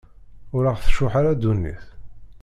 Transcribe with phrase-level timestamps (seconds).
[0.55, 1.83] Ur aɣ-tcuḥḥ ara ddunit.